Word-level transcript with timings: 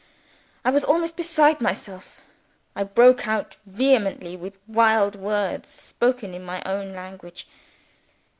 I 0.65 0.71
was 0.71 0.83
almost 0.83 1.15
beside 1.15 1.61
myself 1.61 2.21
I 2.75 2.83
broke 2.83 3.27
out 3.27 3.57
vehemently 3.67 4.35
with 4.35 4.57
wild 4.67 5.15
words 5.15 5.69
spoken 5.69 6.33
in 6.33 6.43
my 6.43 6.63
own 6.65 6.93
language. 6.95 7.47